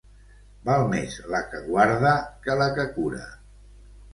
[0.69, 2.15] Val més la que guarda
[2.47, 3.21] que la que cura.